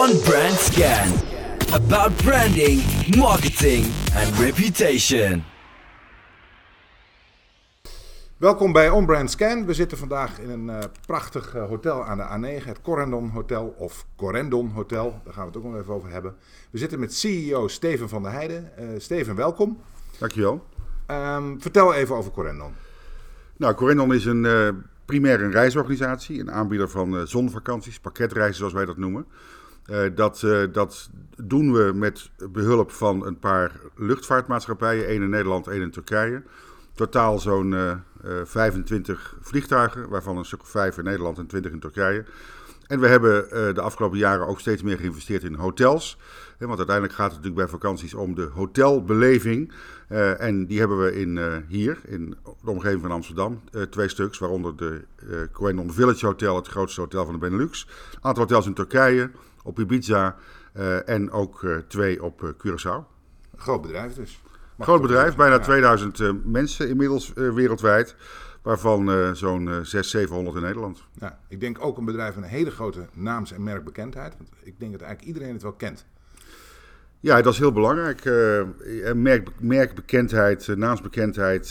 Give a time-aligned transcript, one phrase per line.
[0.00, 1.08] on Brand Scan.
[1.72, 2.80] About branding,
[3.16, 5.44] marketing and reputation.
[8.36, 9.66] Welkom bij On Brand Scan.
[9.66, 13.74] We zitten vandaag in een uh, prachtig uh, hotel aan de A9, het Corendon Hotel
[13.78, 15.20] of Corendon Hotel.
[15.24, 16.34] Daar gaan we het ook nog even over hebben.
[16.70, 18.70] We zitten met CEO Steven van der Heijden.
[18.78, 19.78] Uh, Steven, welkom.
[20.18, 20.66] Dankjewel.
[21.10, 22.72] Um, vertel even over Corendon.
[23.56, 28.84] Nou, Corendon is een primair een reisorganisatie, een aanbieder van uh, zonvakanties, pakketreizen zoals wij
[28.84, 29.26] dat noemen.
[29.90, 35.66] Uh, dat, uh, dat doen we met behulp van een paar luchtvaartmaatschappijen, één in Nederland,
[35.66, 36.42] één in Turkije.
[36.94, 37.74] Totaal zo'n
[38.44, 42.24] 25 vliegtuigen, waarvan een stuk of 5 in Nederland en 20 in Turkije.
[42.86, 46.18] En we hebben de afgelopen jaren ook steeds meer geïnvesteerd in hotels.
[46.58, 49.72] Want uiteindelijk gaat het natuurlijk bij vakanties om de hotelbeleving.
[50.38, 53.60] En die hebben we in, hier, in de omgeving van Amsterdam,
[53.90, 54.38] twee stuks.
[54.38, 55.04] Waaronder de
[55.60, 57.86] uh, Village Hotel, het grootste hotel van de Benelux.
[58.12, 59.30] Een aantal hotels in Turkije,
[59.62, 60.36] op Ibiza
[61.04, 63.04] en ook twee op Curaçao.
[63.56, 64.42] Groot bedrijf dus.
[64.76, 65.60] Mag Groot bedrijf, bijna ja.
[65.60, 68.16] 2000 mensen inmiddels wereldwijd.
[68.62, 71.02] Waarvan zo'n 600, 700 in Nederland.
[71.12, 74.36] Ja, ik denk ook een bedrijf met een hele grote naams- en merkbekendheid.
[74.36, 76.06] Want ik denk dat eigenlijk iedereen het wel kent.
[77.22, 78.24] Ja, dat is heel belangrijk.
[78.24, 78.62] Uh,
[79.14, 81.64] merk, merkbekendheid, uh, naamsbekendheid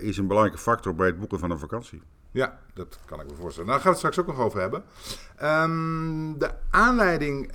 [0.00, 2.02] is een belangrijke factor bij het boeken van een vakantie.
[2.30, 3.68] Ja, dat kan ik me voorstellen.
[3.68, 4.82] Nou, daar gaan we het straks ook nog over hebben.
[5.42, 7.52] Um, de aanleiding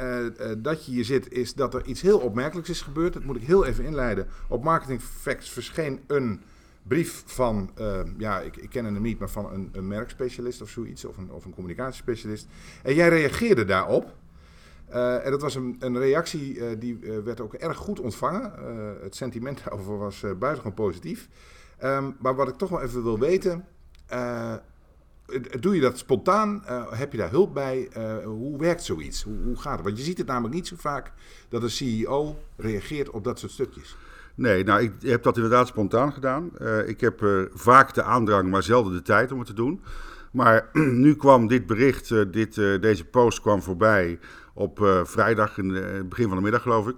[0.58, 3.14] dat je hier zit is dat er iets heel opmerkelijks is gebeurd.
[3.14, 4.28] Dat moet ik heel even inleiden.
[4.48, 6.42] Op Marketing Facts verscheen een
[6.84, 7.72] brief van,
[8.18, 11.32] ja, ik, ik ken hem niet, maar van een, een merkspecialist of zoiets, of een,
[11.32, 12.48] of een communicatiespecialist.
[12.84, 14.16] En jij reageerde daarop.
[14.94, 18.54] Uh, en dat was een, een reactie uh, die uh, werd ook erg goed ontvangen.
[19.02, 21.30] het sentiment daarover was buitengewoon positief.
[21.84, 23.66] Um, maar wat ik toch wel even wil weten.
[25.60, 26.64] doe je dat spontaan?
[26.90, 27.90] heb je daar hulp bij?
[28.24, 29.24] hoe werkt zoiets?
[29.24, 29.86] Hoe, hoe, gaat het?
[29.86, 31.12] Want je ziet het namelijk niet zo vaak
[31.50, 33.98] dat een CEO reageert op dat soort stukjes.
[34.36, 36.52] Nee, nou, ik heb dat inderdaad spontaan gedaan.
[36.86, 39.82] ik heb vaak de aandrang, maar zelden de tijd om het te doen.
[40.32, 40.70] Maar
[41.04, 44.20] nu kwam dit bericht, dit, deze post kwam voorbij
[44.60, 46.96] op uh, vrijdag, in het begin van de middag geloof ik.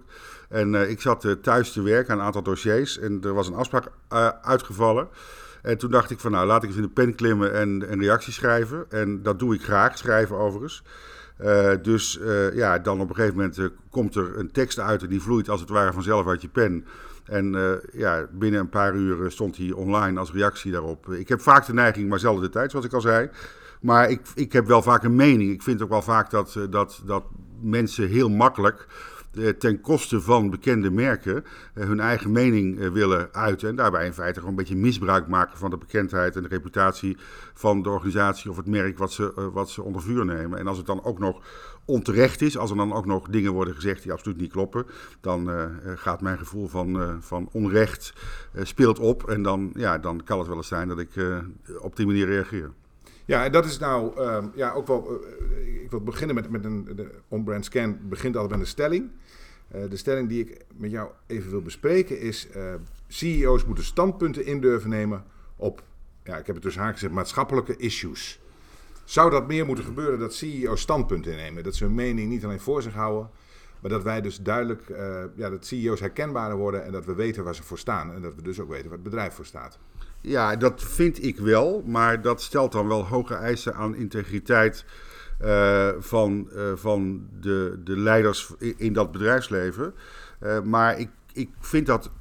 [0.50, 3.48] En uh, ik zat uh, thuis te werken aan een aantal dossiers en er was
[3.48, 3.92] een afspraak
[4.42, 5.08] uitgevallen.
[5.62, 8.00] En toen dacht ik van nou, laat ik eens in de pen klimmen en een
[8.00, 8.86] reactie schrijven.
[8.90, 10.84] En dat doe ik graag, schrijven overigens.
[11.82, 12.20] dus
[12.54, 15.60] ja, dan op een gegeven moment komt er een tekst uit en die vloeit als
[15.60, 16.86] het ware vanzelf uit je pen.
[17.26, 21.10] En ja, binnen een paar uur stond hij online als reactie daarop.
[21.12, 23.30] Ik heb vaak de neiging, maar zelden de tijd, zoals ik al zei.
[23.82, 25.52] Maar ik, ik heb wel vaak een mening.
[25.52, 27.24] Ik vind ook wel vaak dat, dat, dat
[27.62, 28.88] mensen heel makkelijk
[29.32, 33.70] eh, ten koste van bekende merken eh, hun eigen mening eh, willen uiten.
[33.70, 37.18] En daarbij in feite gewoon een beetje misbruik maken van de bekendheid en de reputatie
[37.54, 40.60] van de organisatie of het merk wat ze, wat ze onder vuur nemen.
[40.60, 41.42] En als het dan ook nog
[41.86, 44.86] onterecht is, als er dan ook nog dingen worden gezegd die absoluut niet kloppen,
[45.22, 45.50] dan
[45.96, 48.14] gaat mijn gevoel van, van onrecht
[48.62, 49.30] speelt op.
[49.30, 51.10] En dan, ja, dan kan het wel eens zijn dat ik
[51.80, 52.72] op die manier reageer.
[53.32, 55.22] Ja, en dat is nou uh, ja, ook wel.
[55.60, 56.88] Uh, ik wil beginnen met, met een.
[56.96, 59.10] De on-brand scan begint altijd met een stelling.
[59.76, 62.48] Uh, de stelling die ik met jou even wil bespreken is:
[63.08, 65.24] CEO's moeten standpunten in durven nemen
[65.56, 65.84] op.
[66.24, 68.40] Ja, ik heb het dus haak gezegd, maatschappelijke issues.
[69.04, 71.64] Zou dat meer moeten gebeuren dat CEO's standpunten innemen?
[71.64, 73.30] Dat ze hun mening niet alleen voor zich houden,
[73.80, 74.82] maar dat wij dus duidelijk,
[75.36, 78.14] ja, dat CEO's herkenbaarder worden en dat we weten waar ze voor staan.
[78.14, 79.80] En dat we dus ook weten waar het bedrijf voor staat.
[80.22, 84.86] Ja, dat vind ik wel, maar dat stelt dan wel hoge eisen aan integriteit
[85.42, 89.94] uh, van, uh, van de, de leiders in, dat bedrijfsleven.
[90.44, 92.12] Uh, maar ik, ik vind dat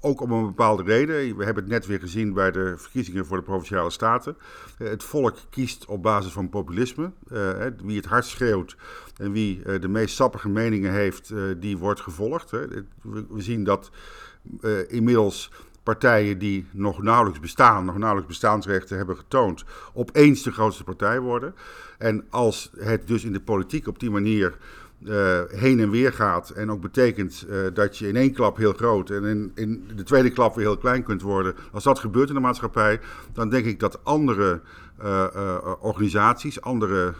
[0.00, 1.36] ook om een bepaalde reden.
[1.36, 4.36] We hebben het net weer gezien bij de verkiezingen voor de provinciale staten.
[4.78, 7.12] het volk kiest op basis van populisme.
[7.84, 8.76] wie het hard schreeuwt
[9.16, 12.50] en wie de meest sappige meningen heeft, die wordt gevolgd.
[12.50, 13.90] We zien dat
[14.88, 15.50] inmiddels
[15.84, 21.54] partijen die nog nauwelijks bestaan, nog nauwelijks bestaansrechten hebben getoond, opeens de grootste partij worden.
[21.98, 24.56] En als het dus in de politiek op die manier
[25.02, 28.72] uh, heen en weer gaat en ook betekent uh, dat je in één klap heel
[28.72, 32.28] groot en in, in, de tweede klap weer heel klein kunt worden, als dat gebeurt
[32.28, 33.00] in de maatschappij,
[33.32, 34.60] dan denk ik dat andere
[35.02, 37.14] uh, organisaties, andere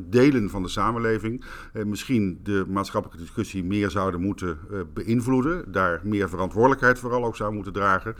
[0.00, 4.58] delen van de samenleving misschien de maatschappelijke discussie meer zouden moeten
[4.94, 8.14] beïnvloeden, daar meer verantwoordelijkheid vooral ook zou moeten dragen.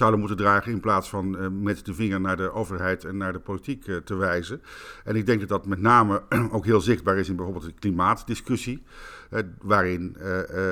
[0.00, 3.38] Zouden moeten dragen in plaats van met de vinger naar de overheid en naar de
[3.38, 4.62] politiek te wijzen.
[5.04, 6.22] En ik denk dat dat met name
[6.56, 8.82] ook heel zichtbaar is in bijvoorbeeld de klimaatdiscussie.
[9.62, 10.16] waarin,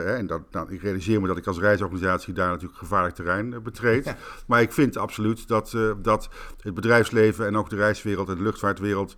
[0.07, 4.15] en dat, nou, ik realiseer me dat ik als reisorganisatie daar natuurlijk gevaarlijk terrein betreed.
[4.47, 6.29] Maar ik vind absoluut dat, dat
[6.61, 9.15] het bedrijfsleven en ook de reiswereld en de luchtvaartwereld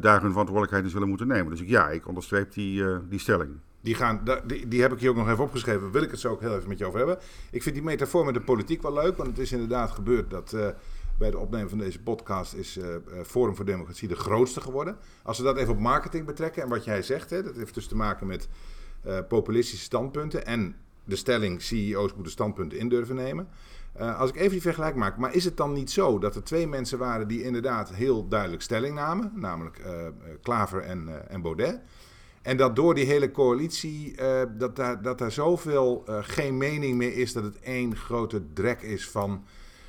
[0.00, 1.50] daar hun verantwoordelijkheid in zullen moeten nemen.
[1.50, 3.50] Dus ik, ja, ik onderstreep die, die stelling.
[3.82, 5.90] Die, gaan, die, die heb ik hier ook nog even opgeschreven.
[5.90, 7.18] Wil ik het zo ook heel even met je over hebben.
[7.50, 9.16] Ik vind die metafoor met de politiek wel leuk.
[9.16, 10.66] Want het is inderdaad gebeurd dat uh,
[11.18, 12.84] bij de opnemen van deze podcast is uh,
[13.24, 14.96] Forum voor Democratie de grootste geworden.
[15.22, 17.86] Als we dat even op marketing betrekken en wat jij zegt, hè, dat heeft dus
[17.86, 18.48] te maken met
[19.28, 20.46] populistische standpunten.
[20.46, 23.48] En de stelling CEO's moeten standpunten in durven nemen.
[23.98, 26.66] als ik even die vergelijking maak, maar is het dan niet zo dat er twee
[26.66, 29.80] mensen waren die inderdaad heel duidelijk stelling namen, namelijk
[30.42, 31.80] Klaver en, en Baudet.
[32.42, 36.96] En dat door die hele coalitie, uh, dat, daar, dat daar zoveel uh, geen mening
[36.96, 39.44] meer is, dat het één grote drek is van,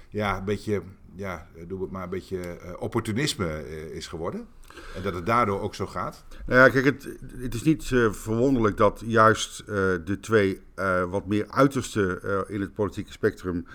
[0.09, 0.81] ja, een beetje,
[1.15, 4.47] ja, doe het maar, een beetje uh, opportunisme is geworden.
[4.95, 6.25] En dat het daardoor ook zo gaat?
[6.45, 7.07] Nou ja, kijk, het,
[7.37, 9.65] het is niet verwonderlijk dat juist
[10.05, 10.61] de twee
[11.09, 13.65] wat meer uiterste in het politieke spectrum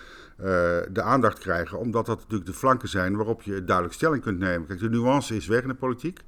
[0.93, 1.79] de aandacht krijgen.
[1.79, 4.67] Omdat dat natuurlijk de flanken zijn waarop je duidelijk stelling kunt nemen.
[4.67, 6.21] Kijk, de nuance is weg in de politiek.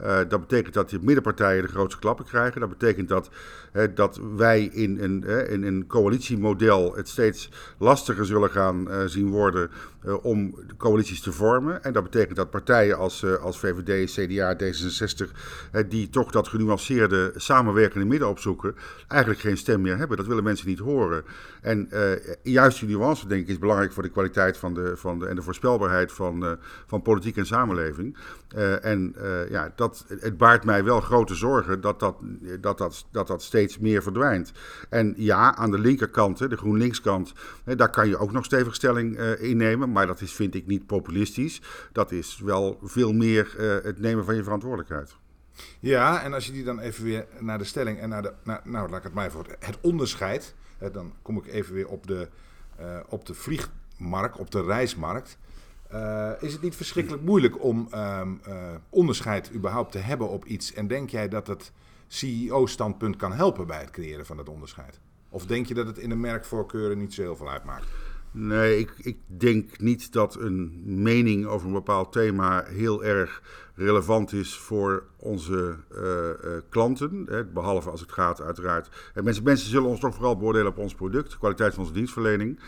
[0.00, 2.60] Uh, dat betekent dat de middenpartijen de grootste klappen krijgen.
[2.60, 3.30] Dat betekent dat,
[3.94, 9.70] dat wij in een, in een coalitiemodel het steeds lastiger zullen gaan uh, zien worden
[10.06, 11.84] uh, om coalities te vormen.
[11.84, 15.30] En dat betekent dat partijen als, als VVD, CDA, D66,
[15.88, 18.74] die toch dat genuanceerde samenwerkende midden opzoeken,
[19.08, 20.16] eigenlijk geen stem meer hebben.
[20.16, 21.24] Dat willen mensen niet horen.
[21.60, 21.88] En
[22.42, 25.36] juist die nuance, denk ik, is belangrijk voor de kwaliteit van de, van de, en
[25.36, 28.16] de voorspelbaarheid van, van politiek en samenleving.
[28.82, 29.14] en
[29.50, 32.16] ja, dat, het baart mij wel grote zorgen dat dat,
[32.60, 34.52] dat, dat, dat, steeds meer verdwijnt.
[34.88, 37.32] En ja, aan de linkerkant, de GroenLinks-kant,
[37.64, 39.92] daar kan je ook nog stevig stelling uh, innemen.
[39.92, 41.62] Maar dat is, vind ik, niet populistisch.
[41.92, 45.16] Dat is wel veel meer uh, het nemen van je verantwoordelijkheid.
[45.80, 48.32] Ja, en als je die dan even weer naar de stelling en naar de.
[48.64, 50.54] Nou, laat ik het mij voor het onderscheid.
[50.92, 52.28] Dan kom ik even weer op de,
[52.80, 55.38] uh, op de vliegmarkt, op de reismarkt.
[55.94, 58.54] Uh, is het niet verschrikkelijk moeilijk om um, uh,
[58.88, 60.72] onderscheid überhaupt te hebben op iets?
[60.72, 61.72] En denk jij dat het
[62.06, 65.00] CEO-standpunt kan helpen bij het creëren van dat onderscheid?
[65.28, 67.86] Of denk je dat het in de merkvoorkeuren niet zo heel veel uitmaakt?
[68.30, 73.42] Nee, ik, ik denk niet dat een mening over een bepaald thema heel erg
[73.74, 77.26] relevant is voor onze uh, klanten.
[77.28, 79.10] Hè, behalve als het gaat, uiteraard.
[79.14, 81.94] En mensen, mensen zullen ons toch vooral beoordelen op ons product, de kwaliteit van onze
[81.94, 82.60] dienstverlening.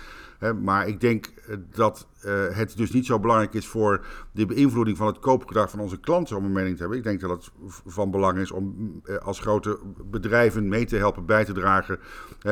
[0.63, 4.97] Maar ik denk eh, dat uh, het dus niet zo belangrijk is voor de beïnvloeding
[4.97, 6.99] van het koopgedrag van onze klanten om een mening te hebben.
[6.99, 7.51] Ik denk dat het
[7.87, 11.99] van belang is om uh, als grote bedrijven mee te helpen bij te dragen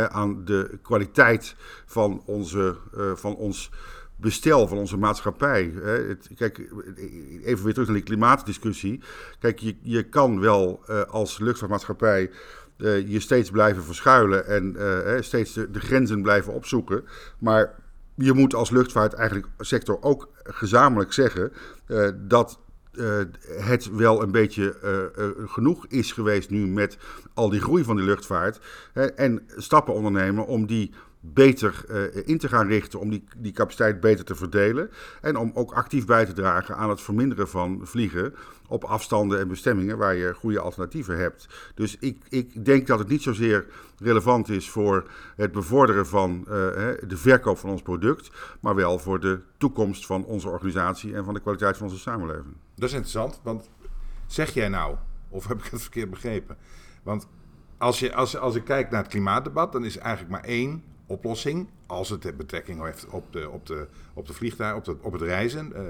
[0.08, 2.76] aan de kwaliteit van, onze,
[3.14, 3.70] van ons
[4.16, 5.74] bestel van onze maatschappij.
[6.36, 6.58] Kijk,
[7.44, 9.02] even weer terug naar die klimaatdiscussie.
[9.38, 12.30] Kijk, je, je kan wel als luchtvaartmaatschappij
[12.76, 17.04] uh, je steeds blijven verschuilen en uh, steeds de, de, grenzen blijven opzoeken.
[17.38, 17.74] Maar
[18.14, 21.52] je moet als luchtvaart eigenlijk sector ook gezamenlijk zeggen
[22.14, 22.58] dat
[23.46, 24.76] het wel een beetje
[25.46, 26.98] genoeg is geweest nu met
[27.34, 28.60] al die groei van die luchtvaart.
[29.16, 30.94] en stappen ondernemen om die
[31.32, 34.90] beter uh, in te gaan richten om die, die capaciteit beter te verdelen.
[35.20, 38.34] En om ook actief bij te dragen aan het verminderen van vliegen
[38.68, 41.48] op afstanden en bestemmingen waar je goede alternatieven hebt.
[41.74, 43.66] Dus ik, ik denk dat het niet zozeer
[43.98, 46.54] relevant is voor het bevorderen van uh,
[47.06, 48.30] de verkoop van ons product,
[48.60, 52.54] maar wel voor de toekomst van onze organisatie en van de kwaliteit van onze samenleving.
[52.74, 53.70] Dat is interessant, want
[54.26, 54.96] zeg jij nou,
[55.28, 56.56] of heb ik het verkeerd begrepen?
[57.02, 57.28] Want
[57.78, 61.68] als, je, als, als ik kijk naar het klimaatdebat, dan is eigenlijk maar één oplossing,
[61.86, 65.22] als het betrekking heeft op, de, op, de, op, de vliegtuig, op, de, op het
[65.22, 65.80] reizen uh,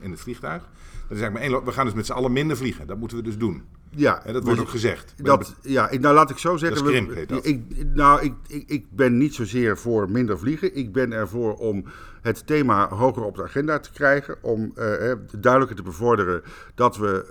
[0.00, 0.62] in het vliegtuig.
[0.62, 2.86] Dat is eigenlijk maar één, we gaan dus met z'n allen minder vliegen.
[2.86, 3.62] Dat moeten we dus doen.
[3.96, 5.14] Ja, en dat wordt ook gezegd.
[5.16, 6.86] Dat, ja, nou laat ik zo zeggen.
[6.86, 7.10] Krimp.
[7.10, 10.76] Ik, nou, ik, ik, ik ben niet zozeer voor minder vliegen.
[10.76, 11.84] Ik ben ervoor om
[12.20, 14.36] het thema hoger op de agenda te krijgen.
[14.42, 16.42] Om uh, duidelijker te bevorderen
[16.74, 17.26] dat we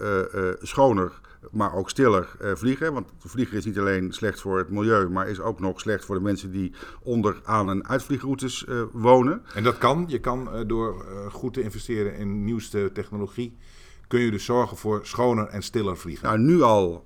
[0.59, 1.11] uh, schoner
[1.51, 2.93] maar ook stiller uh, vliegen.
[2.93, 6.15] Want vliegen is niet alleen slecht voor het milieu, maar is ook nog slecht voor
[6.15, 9.41] de mensen die onder aan- en uitvliegroutes uh, wonen.
[9.53, 10.05] En dat kan.
[10.07, 13.57] Je kan uh, door goed te investeren in nieuwste technologie
[14.07, 16.27] kun je dus zorgen voor schoner en stiller vliegen?
[16.27, 17.03] Nou, nu al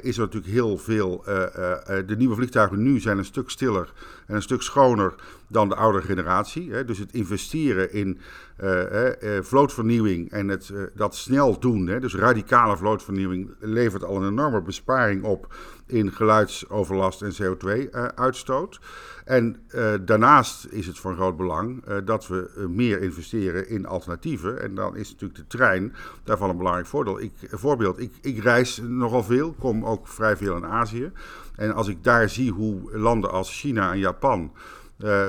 [0.00, 1.22] is er natuurlijk heel veel.
[2.06, 3.92] De nieuwe vliegtuigen nu zijn een stuk stiller
[4.26, 5.14] en een stuk schoner
[5.48, 6.72] dan de oudere generatie.
[6.72, 6.84] Hè.
[6.84, 8.18] Dus het investeren in
[9.42, 15.24] vlootvernieuwing en het, dat snel doen, hè, dus radicale vlootvernieuwing, levert al een enorme besparing
[15.24, 15.54] op
[15.86, 18.80] in geluidsoverlast en CO2-uitstoot.
[19.24, 19.56] En
[20.04, 24.62] daarnaast is het van groot belang dat we meer investeren in alternatieven.
[24.62, 27.20] En dan is natuurlijk de trein daarvan een belangrijk voordeel.
[27.20, 31.12] Ik, voorbeeld, ik, ik reis nogal veel, kom ook vrij veel in Azië.
[31.56, 34.52] En als ik daar zie hoe landen als China en Japan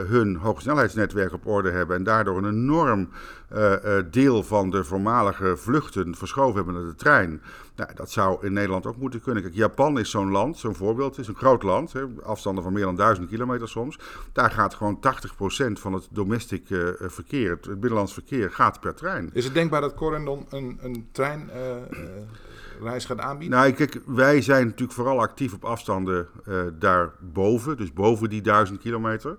[0.08, 3.10] hun hogesnelheidsnetwerk op orde hebben en daardoor een enorm
[3.54, 7.42] uh, uh, deel van de voormalige vluchten verschoven hebben naar de trein.
[7.76, 9.44] Nou, dat zou in Nederland ook moeten kunnen.
[9.44, 12.84] Kijk, Japan is zo'n land, zo'n voorbeeld, is een groot land, hè, afstanden van meer
[12.84, 14.00] dan duizend kilometer soms.
[14.34, 16.64] Daar gaat gewoon 80% van het domestic
[17.00, 19.30] verkeer, het, het, binnenlands verkeer, gaat per trein.
[19.34, 21.50] Is het denkbaar dat Corendon een, een trein
[23.22, 23.58] aanbieden?
[23.58, 28.80] Nou, kijk, wij zijn natuurlijk vooral actief op afstanden uh, daarboven, dus boven die duizend
[28.80, 29.38] kilometer.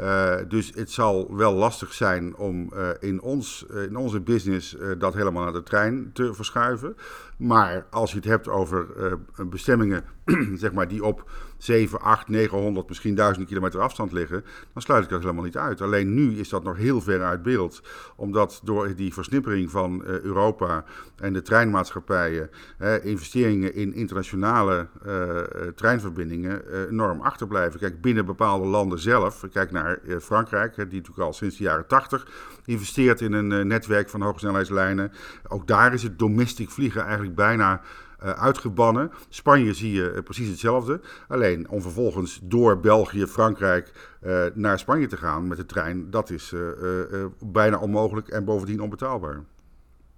[0.00, 5.14] Uh, dus het zal wel lastig zijn om uh, in, ons, in onze business dat
[5.14, 6.96] helemaal naar de trein te verschuiven.
[7.42, 8.86] Maar als je het hebt over
[9.48, 10.04] bestemmingen
[10.54, 15.10] zeg maar, die op 7, 8, 900, misschien 1000 kilometer afstand liggen, dan sluit ik
[15.10, 15.80] dat helemaal niet uit.
[15.80, 17.82] Alleen nu is dat nog heel ver uit beeld,
[18.16, 20.84] omdat door die versnippering van uh, Europa
[21.16, 22.50] en de treinmaatschappijen,
[23.02, 25.38] investeringen in internationale uh,
[25.74, 27.80] treinverbindingen enorm achterblijven.
[27.80, 32.26] Kijk, binnen bepaalde landen zelf, kijk naar Frankrijk, die natuurlijk al sinds de jaren 80
[32.64, 35.12] investeert in een netwerk van hogesnelheidslijnen.
[35.48, 37.80] Ook daar is het domestic vliegen eigenlijk bijna
[38.24, 39.10] uh, uitgebannen.
[39.28, 41.00] Spanje zie je uh, precies hetzelfde.
[41.28, 46.30] Alleen om vervolgens door België, Frankrijk uh, naar Spanje te gaan met de trein, dat
[46.30, 46.54] is
[47.38, 49.40] bijna onmogelijk en bovendien onbetaalbaar.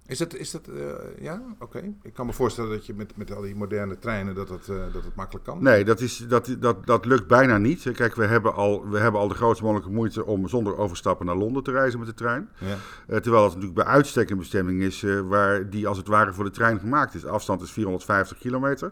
[0.07, 1.93] Is dat, is dat uh, ja, oké.
[2.01, 4.77] Ik kan me voorstellen dat je met, met al die moderne treinen dat het, uh,
[4.93, 5.63] dat het makkelijk kan.
[5.63, 7.91] Nee, dat, is, dat, dat, dat lukt bijna niet.
[7.93, 11.35] Kijk, we hebben, al, we hebben al de grootste mogelijke moeite om zonder overstappen naar
[11.35, 12.49] Londen te reizen met de trein.
[12.57, 12.67] Ja.
[12.67, 16.43] Uh, terwijl het natuurlijk bij uitstek een bestemming is waar die als het ware voor
[16.43, 17.21] de trein gemaakt is.
[17.21, 18.91] De afstand is 450 kilometer.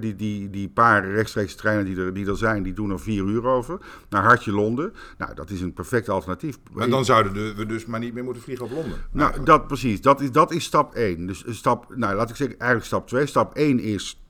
[0.00, 3.24] die, die, die paar rechtstreeks treinen die er, die er zijn, die doen er vier
[3.24, 3.78] uur over.
[4.08, 4.92] Naar Hartje Londen.
[5.18, 6.58] Nou, dat is een perfect alternatief.
[6.72, 8.98] Maar dan zouden we dus maar niet meer moeten vliegen op Londen.
[9.10, 9.46] Nou, eigenlijk.
[9.46, 10.00] dat precies.
[10.00, 11.26] Dat is, dat dat is stap 1.
[11.26, 13.26] Dus stap, nou laat ik zeggen, eigenlijk stap 2.
[13.26, 14.22] Stap 1 is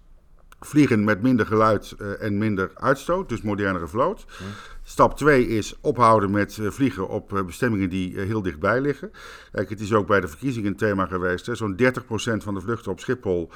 [0.61, 4.27] vliegen met minder geluid uh, en minder uitstoot, dus modernere vloot.
[4.91, 9.11] Stap 2 is ophouden met uh, vliegen op uh, bestemmingen die uh, heel dichtbij liggen.
[9.53, 11.49] Kijk, het is ook bij de verkiezingen een thema geweest.
[11.53, 11.87] Zo'n 30%
[12.43, 13.51] van de vluchten op Schiphol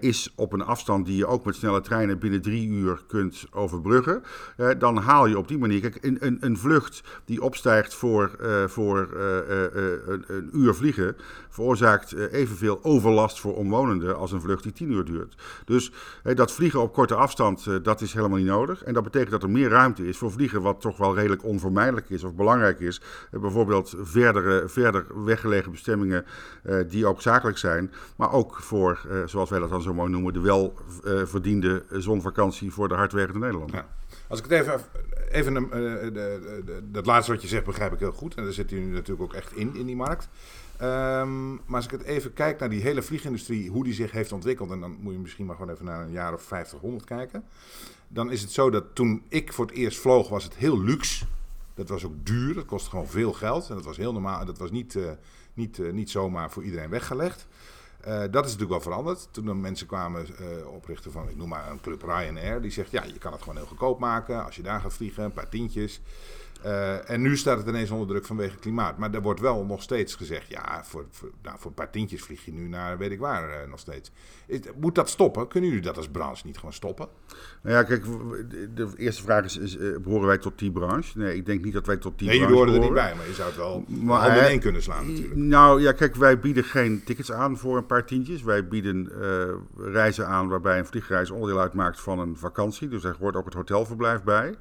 [0.00, 4.22] is op een afstand die je ook met snelle treinen binnen drie uur kunt overbruggen.
[4.78, 5.80] dan haal je op die manier.
[5.80, 8.30] Kijk, een, een, een vlucht die opstijgt voor,
[8.66, 11.16] voor een, een, uur vliegen,
[11.48, 15.34] veroorzaakt evenveel overlast voor omwonenden als een vlucht die 10 uur duurt.
[15.64, 15.92] Dus
[16.34, 18.84] dat vliegen op korte afstand, dat is helemaal niet nodig.
[18.84, 22.10] En dat betekent dat er meer ruimte is voor vliegen wat toch wel redelijk onvermijdelijk
[22.10, 23.00] is of belangrijk is.
[23.30, 26.24] Uh, bijvoorbeeld verdere, verder weggelegen bestemmingen
[26.64, 27.92] uh, die ook zakelijk zijn.
[28.16, 32.88] Maar ook voor, uh, zoals wij dat dan zo mooi noemen, de welverdiende zonvakantie voor
[32.88, 33.76] de hardwerkende Nederlander.
[33.76, 33.86] Ja.
[34.28, 34.80] Als ik het even,
[35.30, 38.34] even de, dat laatste wat je zegt begrijp ik heel goed.
[38.34, 40.28] En daar zit u nu natuurlijk ook echt in, in die markt.
[40.82, 44.32] Um, maar als ik het even kijk naar die hele vliegindustrie, hoe die zich heeft
[44.32, 47.04] ontwikkeld, en dan moet je misschien maar gewoon even naar een jaar of 50, 100
[47.04, 47.44] kijken.
[48.08, 51.24] Dan is het zo dat toen ik voor het eerst vloog, was het heel luxe.
[51.74, 53.68] Dat was ook duur, dat kostte gewoon veel geld.
[53.68, 55.10] En dat was heel normaal, dat was niet, uh,
[55.54, 57.46] niet, uh, niet zomaar voor iedereen weggelegd.
[58.00, 59.28] Uh, dat is natuurlijk wel veranderd.
[59.30, 60.26] Toen er mensen kwamen
[60.72, 62.60] oprichten van, ik noem maar een club Ryanair.
[62.60, 64.44] Die zegt, ja, je kan het gewoon heel goedkoop maken.
[64.44, 66.00] Als je daar gaat vliegen, een paar tientjes.
[66.64, 68.98] Uh, en nu staat het ineens onder druk vanwege klimaat.
[68.98, 72.22] Maar er wordt wel nog steeds gezegd: ja, voor, voor, nou, voor een paar tientjes
[72.22, 74.10] vlieg je nu naar weet ik waar uh, nog steeds.
[74.80, 75.48] Moet dat stoppen?
[75.48, 77.08] Kunnen jullie dat als branche niet gewoon stoppen?
[77.62, 78.04] Nou ja, kijk,
[78.74, 81.18] de eerste vraag is: is uh, behoren wij tot die branche?
[81.18, 82.54] Nee, ik denk niet dat wij tot die nee, branche.
[82.54, 84.82] Nee, jullie horen er niet bij, maar je zou het wel maar, handen één kunnen
[84.82, 85.36] slaan natuurlijk.
[85.36, 88.42] Nou ja, kijk, wij bieden geen tickets aan voor een paar tientjes.
[88.42, 89.12] Wij bieden
[89.76, 92.88] reizen aan waarbij een vliegreis onderdeel uitmaakt van een vakantie.
[92.88, 94.54] Dus er hoort ook het hotelverblijf bij.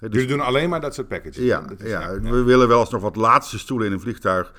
[0.00, 1.44] Dus Jullie doen alleen maar dat soort packages?
[1.44, 4.52] Ja, dat is, ja, we willen wel eens nog wat laatste stoelen in een vliegtuig.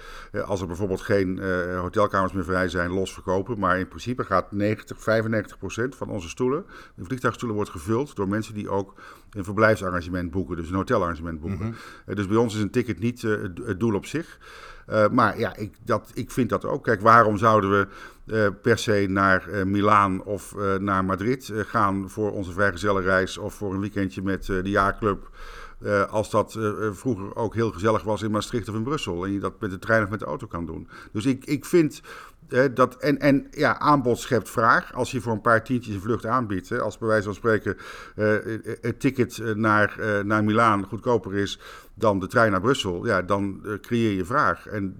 [0.45, 3.59] Als er bijvoorbeeld geen uh, hotelkamers meer vrij zijn, los verkopen.
[3.59, 8.27] Maar in principe gaat 90, 95 procent van onze stoelen, de vliegtuigstoelen, wordt gevuld door
[8.27, 8.93] mensen die ook
[9.31, 10.55] een verblijfsarrangement boeken.
[10.55, 11.65] Dus een hotelarrangement boeken.
[11.65, 12.15] Mm -hmm.
[12.15, 14.39] Dus bij ons is een ticket niet uh, het doel op zich.
[14.91, 16.83] Uh, maar ja, ik, dat, ik vind dat ook.
[16.83, 17.87] Kijk, waarom zouden we
[18.25, 23.73] uh, per se naar uh, Milaan of naar Madrid gaan voor onze vrijgezellenreis of voor
[23.73, 25.29] een weekendje met de jaarclub?
[26.09, 26.59] als dat
[26.91, 29.25] vroeger ook heel gezellig was in Maastricht of in Brussel.
[29.25, 30.87] En je dat met de trein of met de auto kan doen.
[31.11, 32.01] Dus ik, ik vind
[32.73, 34.93] dat, en, en ja, aanbod schept vraag.
[34.93, 37.77] Als je voor een paar tientjes een vlucht aanbiedt, hè, als bij wijze van spreken
[38.81, 41.59] het ticket naar, uh, naar Milaan goedkoper is
[41.93, 44.67] dan de trein naar Brussel, ja, dan creëer je vraag.
[44.67, 44.99] En,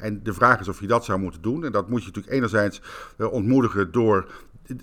[0.00, 1.64] en de vraag is of je dat zou moeten doen.
[1.64, 2.82] En dat moet je natuurlijk enerzijds
[3.16, 4.26] ontmoedigen door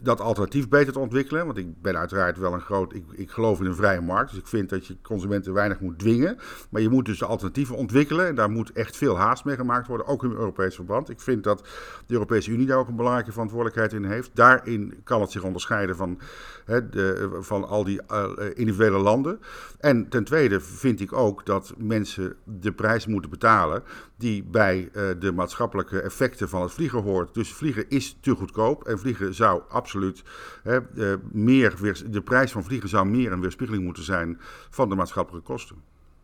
[0.01, 1.45] dat alternatief beter te ontwikkelen.
[1.45, 2.93] Want ik ben uiteraard wel een groot.
[2.93, 4.29] Ik, ik geloof in een vrije markt.
[4.29, 6.37] Dus ik vind dat je consumenten weinig moet dwingen.
[6.69, 8.27] Maar je moet dus de alternatieven ontwikkelen.
[8.27, 10.07] En daar moet echt veel haast mee gemaakt worden.
[10.07, 11.09] Ook in het Europees verband.
[11.09, 11.67] Ik vind dat
[12.05, 14.29] de Europese Unie daar ook een belangrijke verantwoordelijkheid in heeft.
[14.33, 16.19] Daarin kan het zich onderscheiden van,
[16.65, 19.39] hè, de, van al die uh, individuele landen.
[19.79, 23.83] En ten tweede vind ik ook dat mensen de prijs moeten betalen.
[24.17, 27.33] die bij uh, de maatschappelijke effecten van het vliegen hoort.
[27.33, 28.83] Dus vliegen is te goedkoop.
[28.83, 30.23] En vliegen zou absoluut.
[30.63, 34.37] Hè, uh, meer weer, de prijs van vliegen zou meer een weerspiegeling moeten zijn
[34.69, 35.75] van de maatschappelijke kosten.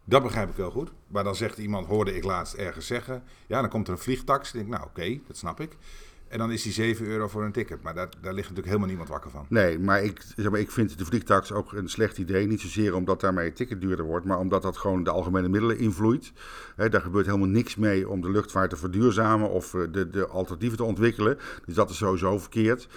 [0.03, 0.91] Dat begrijp ik wel goed.
[1.07, 3.23] Maar dan zegt iemand, hoorde ik laatst ergens zeggen.
[3.47, 4.51] Ja, dan komt er een vliegtax.
[4.51, 5.77] Dan denk ik, nou oké, dat snap ik.
[6.31, 7.81] En dan is die 7 euro voor een ticket.
[7.81, 9.45] Maar daar, daar ligt natuurlijk helemaal niemand wakker van.
[9.49, 12.47] Nee, maar ik, zeg maar ik vind de vliegtax ook een slecht idee.
[12.47, 15.77] Niet zozeer omdat daarmee het ticket duurder wordt, maar omdat dat gewoon de algemene middelen
[15.77, 16.31] invloeit.
[16.75, 20.27] He, daar gebeurt helemaal niks mee om de luchtvaart te verduurzamen of eh, de, de
[20.27, 21.37] alternatieven te ontwikkelen.
[21.65, 22.87] Dus dat is sowieso verkeerd.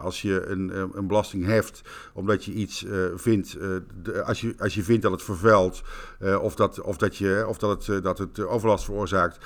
[0.00, 3.56] als je een, een belasting heft omdat je iets uh, vindt,
[4.24, 5.82] als, je, als je vindt dat het vervuilt
[6.40, 9.38] of dat, of dat, je, of dat het, dat het overlast veroorzaakt,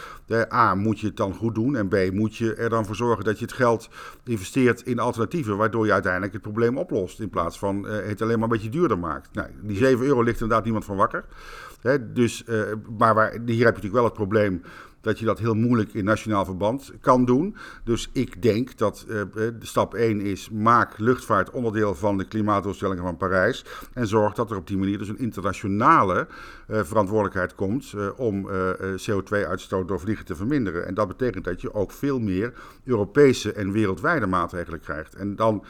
[0.52, 3.24] A, moet je het dan goed doen en B, moet je er dan voor zorgen
[3.24, 3.88] dat je het geld
[4.24, 7.20] investeert in alternatieven, waardoor je uiteindelijk het probleem oplost.
[7.20, 9.28] In plaats van uh, het alleen maar een beetje duurder maakt.
[9.32, 11.24] Nou, die 7 euro ligt inderdaad niemand van wakker.
[11.80, 12.62] Hè, dus, uh,
[12.98, 14.62] maar waar, hier heb je natuurlijk wel het probleem
[15.00, 17.56] dat je dat heel moeilijk in nationaal verband kan doen.
[17.84, 23.02] Dus ik denk dat uh, de stap 1 is: maak luchtvaart onderdeel van de klimaatdoelstellingen
[23.02, 23.64] van Parijs.
[23.92, 26.26] En zorg dat er op die manier dus een internationale
[26.70, 28.48] uh, verantwoordelijkheid komt om
[29.10, 30.86] CO2-uitstoot door vliegen te verminderen.
[30.86, 32.52] En dat betekent dat je ook veel meer
[32.84, 35.14] Europese en wereldwijde maatregelen krijgt.
[35.14, 35.64] En, dan,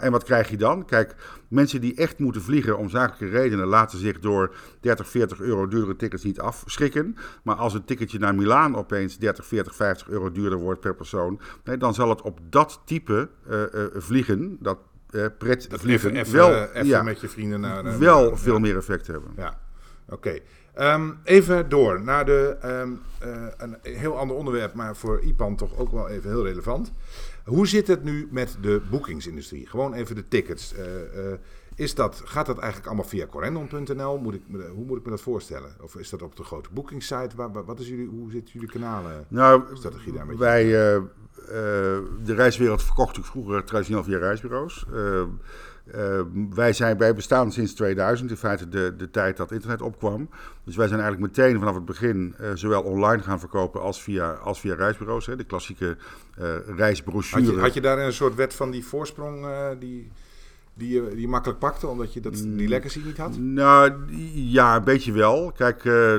[0.00, 0.84] en wat krijg je dan?
[0.84, 1.14] Kijk,
[1.48, 5.96] mensen die echt moeten vliegen om zakelijke redenen laten zich door 30, 40 euro duurdere
[5.96, 7.16] tickets niet afschrikken.
[7.42, 11.40] Maar als een ticketje naar Milaan opeens 30, 40, 50 euro duurder wordt per persoon,
[11.64, 14.78] nee, dan zal het op dat type uh, uh, vliegen, dat
[15.10, 18.60] uh, pret dat vliegen, even, wel, even ja, met je vrienden naar, wel veel ja.
[18.60, 19.32] meer effect hebben.
[19.36, 19.60] Ja,
[20.08, 20.14] oké.
[20.14, 20.42] Okay.
[20.94, 23.00] Um, even door naar de, um,
[23.56, 26.92] een heel ander onderwerp, maar voor IPAN toch ook wel even heel relevant.
[27.44, 29.66] Hoe zit het nu met de boekingsindustrie?
[29.66, 30.74] Gewoon even de tickets.
[31.74, 34.18] Is dat, gaat dat eigenlijk allemaal via corendon.nl?
[34.18, 34.42] Moet ik,
[34.74, 35.70] hoe moet ik me dat voorstellen?
[35.80, 37.50] Of is dat op de grote boekingssite?
[37.64, 39.24] Wat is jullie, hoe zitten jullie kanalen?
[39.28, 41.02] Nou, strategie daar wij, uh, uh,
[42.24, 44.86] de reiswereld verkocht ik vroeger traditioneel via reisbureaus.
[44.92, 45.22] Uh,
[46.50, 50.28] wij, zijn, wij bestaan sinds 2000, in feite de, de tijd dat internet opkwam.
[50.64, 54.60] Dus wij zijn eigenlijk meteen vanaf het begin zowel online gaan verkopen als via, als
[54.60, 55.26] via reisbureaus.
[55.26, 55.96] Hè, de klassieke
[56.76, 57.44] reisbrochure.
[57.44, 59.46] Had je, had je daar een soort wet van die voorsprong
[59.78, 60.10] die
[60.74, 63.38] die je, die je makkelijk pakte, omdat je dat, die legacy niet had?
[63.38, 63.92] Nou,
[64.34, 65.52] ja, een beetje wel.
[65.52, 66.12] Kijk, uh,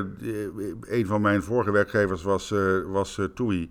[0.80, 3.70] een van mijn vorige werkgevers was, uh, was uh, TUI.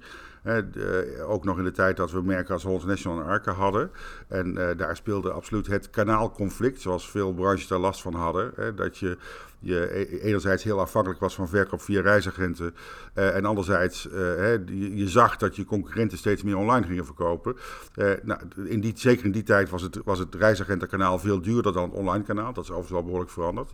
[1.28, 3.92] ook nog in de tijd dat we merken als Holland National en Arca hadden.
[4.28, 8.76] En daar speelde absoluut het kanaalconflict, zoals veel branches daar last van hadden.
[8.76, 9.18] Dat je
[9.62, 12.76] je enerzijds heel afhankelijk was van verkoop via reisagenten.
[13.16, 14.52] Uh, en anderzijds, uh, hè,
[14.94, 17.56] je, zag dat je concurrenten steeds meer online gingen verkopen.
[17.96, 21.74] Uh, nou, in die, zeker in die tijd was het, was het reisagentenkanaal veel duurder
[21.74, 22.54] dan het online kanaal.
[22.54, 23.72] Dat is overigens wel behoorlijk veranderd.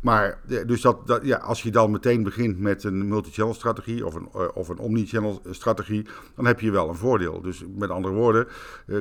[0.00, 4.28] Maar dus dat, ja, als je dan meteen begint met een multi-channel strategie of een,
[4.54, 7.40] of een omni-channel strategie, dan heb je wel een voordeel.
[7.40, 8.46] Dus met andere woorden,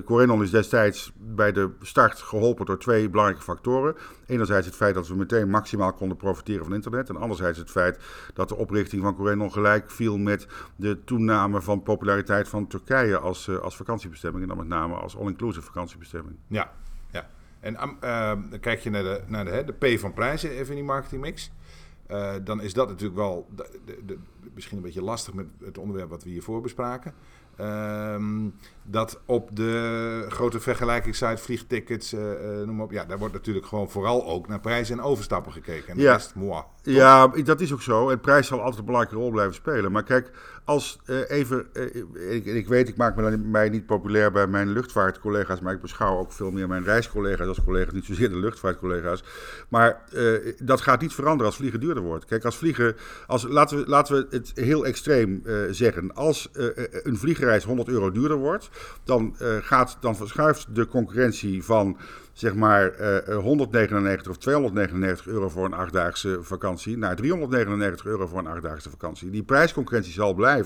[0.06, 3.96] Corendon is destijds bij de start geholpen door twee belangrijke factoren.
[4.26, 7.10] Enerzijds het feit dat we meteen maximaal konden profiteren van internet.
[7.10, 8.00] En anderzijds het feit
[8.34, 13.48] dat de oprichting van Corendon gelijk viel met de toename van populariteit van Turkije als,
[13.48, 14.42] uh, als vakantiebestemming.
[14.42, 16.36] En dan met name als all-inclusive vakantiebestemming.
[16.48, 16.72] Ja,
[17.12, 17.30] ja.
[17.60, 17.80] En uh,
[18.50, 21.52] dan kijk je naar, de, naar de, de P van prijzen even in die marketingmix.
[22.12, 24.18] Uh, dan is dat natuurlijk wel de, de,
[24.54, 27.14] misschien een beetje lastig met het onderwerp wat we hiervoor bespraken.
[27.62, 32.92] Um, dat op de grote vergelijkingssite, vliegtickets, uh, uh, noem maar op.
[32.92, 35.90] Ja, daar wordt natuurlijk gewoon vooral ook naar prijzen en overstappen gekeken.
[35.90, 36.12] En de ja.
[36.12, 36.64] rest, moi.
[36.82, 38.10] Ja, dat is ook zo.
[38.10, 39.92] En prijs zal altijd een belangrijke rol blijven spelen.
[39.92, 40.32] Maar kijk,
[40.64, 41.66] als uh, even,
[42.30, 46.18] ik, ik, weet, ik maak me mij niet populair bij mijn luchtvaartcollega's, maar ik beschouw
[46.18, 49.24] ook veel meer mijn reiscollega's als collega's, niet zozeer de luchtvaartcollega's.
[49.70, 50.02] Maar
[50.64, 52.26] dat gaat niet veranderen als vliegen duurder wordt.
[52.26, 52.96] Kijk, als vliegen,
[53.28, 56.14] als, laten, we, laten we het heel extreem zeggen.
[56.14, 56.50] Als
[57.04, 58.70] een vliegreis 100 euro duurder wordt,
[59.04, 61.98] dan, gaat, dan verschuift de concurrentie van
[62.40, 62.94] zeg maar
[63.28, 68.90] uh, 199 of 299 euro voor een achtdaagse vakantie naar 399 euro voor een achtdaagse
[68.90, 69.30] vakantie.
[69.30, 70.59] Die prijsconcurrentie zal blijven,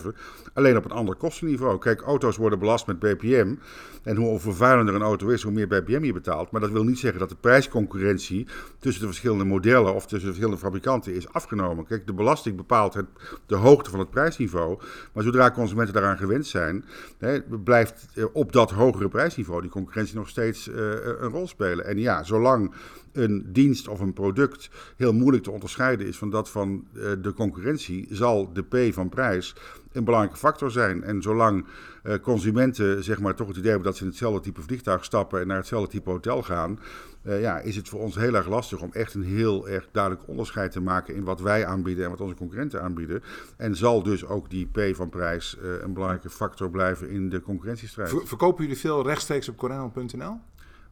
[0.53, 1.77] alleen op een ander kostenniveau.
[1.77, 3.55] Kijk, auto's worden belast met BPM.
[4.03, 6.51] En hoe vervuilender een auto is, hoe meer BPM je betaalt.
[6.51, 8.47] Maar dat wil niet zeggen dat de prijsconcurrentie
[8.79, 11.85] tussen de verschillende modellen of tussen de verschillende fabrikanten is afgenomen.
[11.85, 13.05] Kijk, de belasting bepaalt het,
[13.45, 14.79] de hoogte van het prijsniveau.
[15.13, 16.85] Maar zodra consumenten daaraan gewend zijn,
[17.17, 20.75] hè, blijft eh, op dat hogere prijsniveau die concurrentie nog steeds uh,
[21.19, 21.85] een rol spelen.
[21.85, 22.73] En ja, zolang
[23.13, 27.33] een dienst of een product heel moeilijk te onderscheiden is van dat van uh, de
[27.33, 29.55] concurrentie, zal de P van prijs
[29.91, 31.03] een belangrijke factor zijn.
[31.03, 31.65] En zolang
[32.03, 35.41] uh, consumenten zeg maar, toch het idee hebben dat ze in hetzelfde type vliegtuig stappen
[35.41, 36.79] en naar hetzelfde type hotel gaan,
[37.23, 40.27] uh, ja, is het voor ons heel erg lastig om echt een heel erg duidelijk
[40.27, 43.23] onderscheid te maken in wat wij aanbieden en wat onze concurrenten aanbieden.
[43.57, 48.09] En zal dus ook die P van prijs een belangrijke factor blijven in de concurrentiestrijd.
[48.09, 50.39] Ver verkopen jullie veel rechtstreeks op coronel.nl?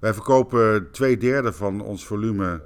[0.01, 2.61] Wij verkopen twee derde van ons volume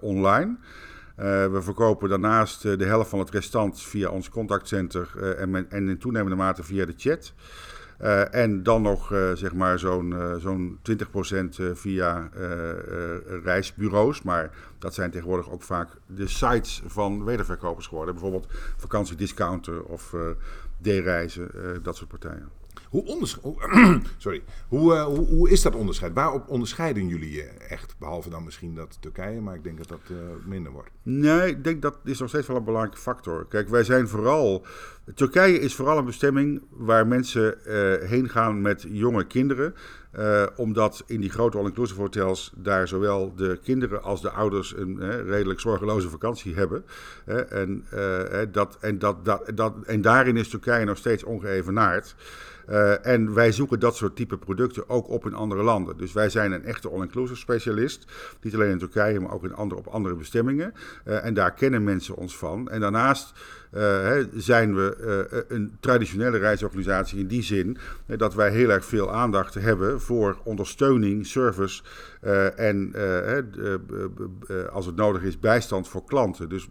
[0.00, 0.56] online.
[0.56, 5.98] Uh, we verkopen daarnaast de helft van het restant via ons contactcenter en, en, in
[5.98, 7.32] toenemende mate via de chat.
[8.30, 10.78] en dan nog zeg maar zo'n zo'n
[11.58, 12.30] 20% via
[13.44, 14.22] reisbureaus.
[14.22, 18.14] Maar dat zijn tegenwoordig ook vaak de sites van wederverkopers geworden.
[18.14, 20.14] Bijvoorbeeld vakantiediscounter of
[20.82, 21.50] D-reizen,
[21.82, 22.48] dat soort partijen.
[22.90, 23.26] Hoe,
[24.16, 24.42] Sorry.
[24.68, 26.12] Hoe, uh, hoe, hoe, is dat onderscheid?
[26.12, 27.94] Waarop onderscheiden jullie je echt?
[27.98, 30.90] Behalve dan misschien dat Turkije, maar ik denk dat dat uh, minder wordt.
[31.02, 33.46] Nee, ik denk dat is nog steeds wel een belangrijke factor.
[33.46, 34.66] Kijk, wij zijn vooral.
[35.14, 39.74] Turkije is vooral een bestemming waar mensen uh, heen gaan met jonge kinderen.
[40.18, 44.98] Uh, omdat in die grote all-inclusive hotels daar zowel de kinderen als de ouders een
[45.00, 46.84] uh, redelijk zorgeloze vakantie hebben.
[47.48, 47.84] En,
[48.52, 52.14] dat, en, dat, dat, dat, en daarin is Turkije nog steeds ongeëvenaard.
[53.02, 55.96] En wij zoeken dat soort type producten ook op in andere landen.
[55.96, 58.06] Dus wij zijn een echte all-inclusive specialist.
[58.42, 60.74] Niet alleen in Turkije, maar ook in andere, op andere bestemmingen.
[61.04, 62.68] En daar kennen mensen ons van.
[62.68, 63.32] En daarnaast
[63.72, 64.96] uh, zijn we
[65.30, 70.38] uh, een traditionele reisorganisatie in die zin dat wij heel erg veel aandacht hebben voor
[70.42, 71.82] ondersteuning, service
[72.56, 72.92] en
[74.70, 76.48] als het nodig is bijstand voor klanten.
[76.48, 76.68] Dus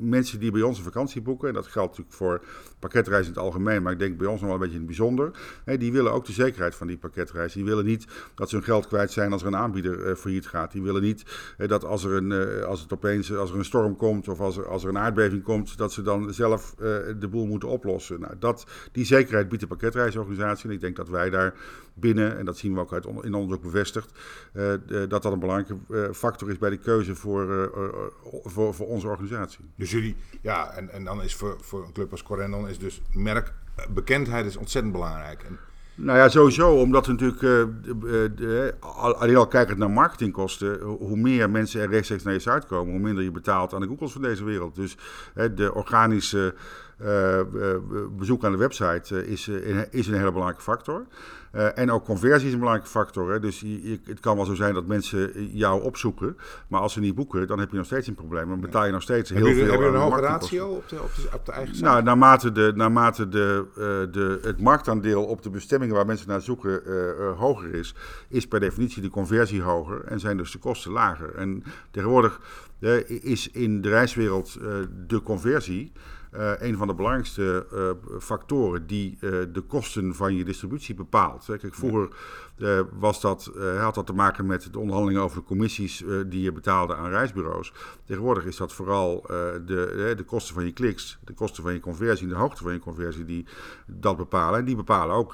[0.00, 2.44] mensen die bij ons een vakantie boeken, en dat geldt natuurlijk voor
[2.78, 4.96] pakketreizen in het algemeen, maar ik denk bij ons nog wel een beetje in het
[4.96, 5.30] bijzonder,
[5.78, 7.52] die willen ook de zekerheid van die pakketreis.
[7.52, 10.72] Die willen niet dat ze hun geld kwijt zijn als er een aanbieder failliet gaat.
[10.72, 11.24] Die willen niet
[11.56, 14.68] dat als er, een, als het opeens als er een storm komt of als er,
[14.68, 16.74] als er een aardbeving komt, dat ze dan zelf
[17.18, 18.20] de boel moeten oplossen.
[18.20, 20.68] Nou, dat, die zekerheid biedt de pakketreisorganisatie.
[20.68, 21.54] En ik denk dat wij daar
[21.94, 24.18] binnen, en dat zien we ook uit in onderzoek bevestigd,
[24.88, 27.70] dat dat een belangrijke uh, factor is bij de keuze voor,
[28.44, 29.64] voor, voor onze organisatie.
[29.74, 33.02] Dus jullie, ja, en, en dan is voor, voor een club als Corendon is dus
[33.12, 35.42] merkbekendheid is ontzettend belangrijk.
[35.42, 35.58] En,
[35.94, 37.70] nou ja, sowieso, omdat we natuurlijk,
[38.80, 43.02] alleen al kijkend naar marketingkosten, hoe meer mensen er rechtstreeks naar je site komen, hoe
[43.02, 44.74] minder je betaalt aan de Googles van deze wereld.
[44.74, 44.96] Dus
[45.54, 46.54] de organische
[48.10, 49.48] bezoek aan de website is,
[49.90, 51.06] is een hele belangrijke factor.
[51.54, 53.32] Uh, en ook conversie is een belangrijke factor.
[53.32, 53.40] Hè?
[53.40, 56.36] Dus je, je, het kan wel zo zijn dat mensen jou opzoeken.
[56.68, 58.48] Maar als ze niet boeken, dan heb je nog steeds een probleem.
[58.48, 59.70] Dan betaal je nog steeds heel veel.
[59.70, 61.86] Heb je een hoge ratio op de, op, de, op de eigen site?
[61.86, 66.40] Nou, naarmate, de, naarmate de, uh, de, het marktaandeel op de bestemmingen waar mensen naar
[66.40, 67.94] zoeken uh, hoger is,
[68.28, 71.34] is per definitie de conversie hoger en zijn dus de kosten lager.
[71.34, 72.40] En tegenwoordig
[73.06, 74.58] is in de reiswereld
[75.06, 75.92] de conversie.
[76.34, 81.44] Uh, een van de belangrijkste uh, factoren die uh, de kosten van je distributie bepaalt.
[81.46, 82.08] Kijk, vroeger
[82.98, 86.96] was dat, had dat te maken met de onderhandelingen over de commissies die je betaalde
[86.96, 87.72] aan reisbureaus.
[88.04, 89.22] Tegenwoordig is dat vooral
[89.66, 92.78] de, de kosten van je kliks, de kosten van je conversie, de hoogte van je
[92.78, 93.46] conversie die
[93.86, 94.58] dat bepalen.
[94.58, 95.32] En die bepalen ook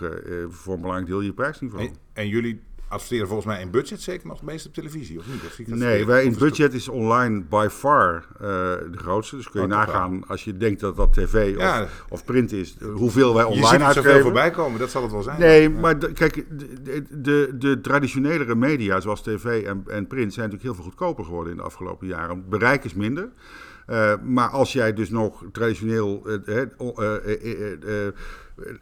[0.49, 1.87] voor een belangrijk deel je prijsniveau.
[1.87, 2.63] En, en jullie
[2.95, 5.45] adverteren volgens mij in budget zeker nog het meest op televisie, of niet?
[5.45, 8.49] Of nee, wij in budget is online by far uh,
[8.91, 9.37] de grootste.
[9.37, 11.83] Dus kun je oh, nagaan, als je denkt dat dat tv ja.
[11.83, 13.89] of, of, print is, hoeveel wij online uitgeven.
[13.89, 15.41] Je ziet zoveel voorbij komen, dat zal het wel zijn.
[15.41, 16.45] Nee, maar de, kijk,
[16.83, 21.25] de, de, de, traditionelere media, zoals tv en, en print, zijn natuurlijk heel veel goedkoper
[21.25, 22.37] geworden in de afgelopen jaren.
[22.37, 23.29] Het bereik is minder.
[23.91, 26.35] Uh, maar als jij dus nog traditioneel uh,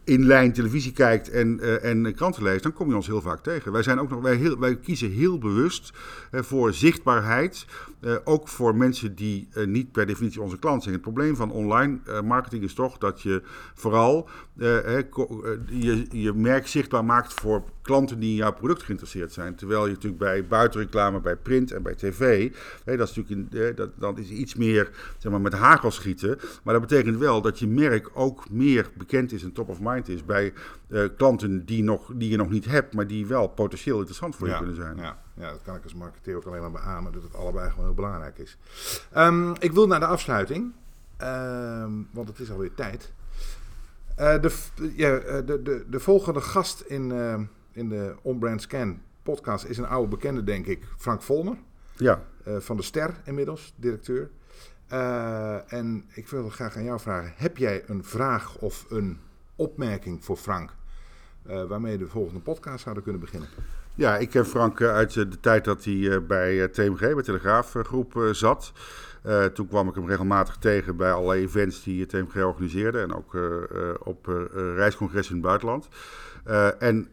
[0.03, 3.43] in lijn televisie kijkt en, uh, en kranten leest, dan kom je ons heel vaak
[3.43, 3.71] tegen.
[3.71, 5.93] Wij, zijn ook nog, wij, heel, wij kiezen heel bewust
[6.31, 7.65] uh, voor zichtbaarheid.
[8.01, 10.93] Uh, ook voor mensen die niet per definitie onze klant zijn.
[10.93, 13.41] Het probleem van online marketing is toch dat je
[13.73, 19.55] vooral je, je merk zichtbaar maakt voor klanten die in jouw product geïnteresseerd zijn.
[19.55, 22.51] Terwijl je natuurlijk bij buitenreclame, bij print en bij tv,
[22.83, 26.39] hè, dat is natuurlijk in, dat, dat is iets meer zeg maar, met hagel schieten.
[26.63, 30.07] Maar dat betekent wel dat je merk ook meer bekend is en top of mind
[30.07, 30.53] is bij
[30.87, 34.47] uh, klanten die, nog, die je nog niet hebt, maar die wel potentieel interessant voor
[34.47, 34.97] ja, je kunnen zijn.
[34.97, 35.21] Ja.
[35.35, 37.93] Ja, dat kan ik als marketeer ook alleen maar beamen, dat het allebei gewoon heel
[37.93, 38.57] belangrijk is.
[39.11, 40.71] Ehm, ik wil naar de afsluiting,
[41.17, 43.13] ehm, want het is alweer tijd.
[44.19, 44.51] Uh, de,
[44.95, 47.39] ja, de, de, de volgende gast in, uh,
[47.71, 51.57] in de On-Brand Scan podcast is een oude bekende, denk ik, Frank Volmer.
[51.97, 52.21] Ja.
[52.47, 54.29] Uh, van de Ster inmiddels, directeur.
[55.67, 59.19] en ik wil graag aan jou vragen, heb jij een vraag of een
[59.55, 60.71] opmerking voor Frank...
[61.43, 63.49] waarmee de volgende podcast zouden kunnen beginnen?
[63.95, 68.71] Ja, ik ken Frank uit de tijd dat hij bij TMG, bij Telegraafgroep, zat.
[69.25, 72.99] Uh, toen kwam ik hem regelmatig tegen bij allerlei events die TMG organiseerde.
[72.99, 73.43] En ook uh,
[73.99, 74.27] op
[74.75, 75.87] reiscongressen in het buitenland.
[76.79, 77.07] en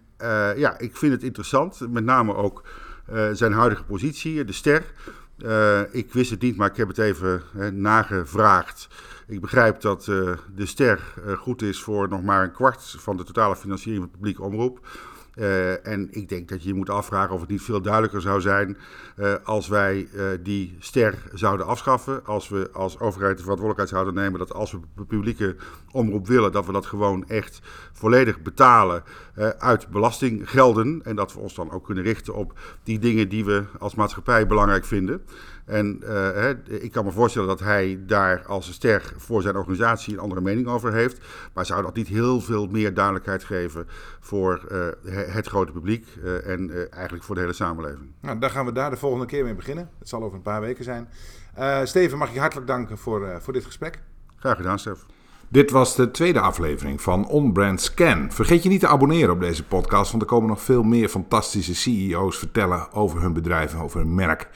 [0.57, 1.81] ja, ik vind het interessant.
[1.91, 2.63] Met name ook
[3.33, 4.85] zijn huidige positie, de ster.
[5.91, 7.43] ik wist het niet, maar ik heb het even
[7.73, 8.89] nagevraagd.
[9.27, 11.01] Ik begrijp dat de ster
[11.39, 14.81] goed is voor nog maar een kwart van de totale financiering van de publieke omroep.
[15.41, 18.41] Uh, en ik denk dat je je moet afvragen of het niet veel duidelijker zou
[18.41, 18.77] zijn
[19.17, 22.27] uh, als wij uh, die ster zouden afschaffen.
[22.27, 25.57] Als we als overheid de verantwoordelijkheid zouden nemen dat als we publieke
[25.93, 27.61] omroep willen, dat we dat gewoon echt
[27.93, 29.03] volledig betalen
[29.59, 31.01] uit belastinggelden.
[31.05, 34.47] En dat we ons dan ook kunnen richten op die dingen die we als maatschappij
[34.47, 35.23] belangrijk vinden.
[35.65, 39.57] En uh, hè, ik kan me voorstellen dat hij daar als een ster voor zijn
[39.57, 41.21] organisatie een andere mening over heeft.
[41.53, 43.87] Maar zou dat niet heel veel meer duidelijkheid geven
[44.21, 44.87] voor uh,
[45.35, 48.13] het grote publiek uh, en eigenlijk voor de hele samenleving?
[48.21, 49.91] Nou, dan gaan we daar de volgende keer mee beginnen.
[49.99, 51.09] Het zal over een paar weken zijn.
[51.85, 53.99] Steven, mag ik je hartelijk danken voor, voor dit gesprek.
[54.37, 55.07] Graag gedaan, Stef.
[55.53, 58.33] Dit was de tweede aflevering van On Brand Scan.
[58.33, 61.75] Vergeet je niet te abonneren op deze podcast, want er komen nog veel meer fantastische
[61.75, 64.49] CEO's vertellen over hun bedrijf en over hun merk.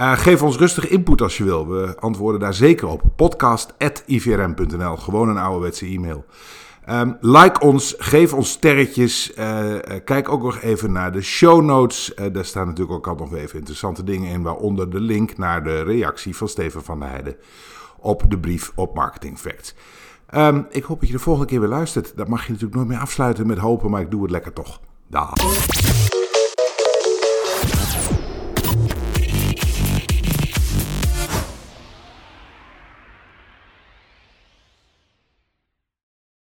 [0.00, 1.68] Uh, geef ons rustig input als je wil.
[1.68, 3.02] We antwoorden daar zeker op.
[3.16, 4.96] Podcast.ivrm.nl.
[4.96, 6.24] Gewoon een ouderwetse e-mail.
[6.90, 9.32] Um, like ons, geef ons sterretjes.
[9.38, 12.12] Uh, uh, kijk ook nog even naar de show notes.
[12.32, 14.42] daar staan natuurlijk ook altijd nog even interessante dingen in.
[14.42, 17.36] Waaronder de link naar de reactie van Steven van der Heijden
[17.98, 19.74] op de brief op Marketing Facts.
[20.34, 22.16] Um, ik hoop dat je de volgende keer weer luistert.
[22.16, 24.80] Dat mag je natuurlijk nooit meer afsluiten met hopen, maar ik doe het lekker toch.
[25.08, 25.32] Dag.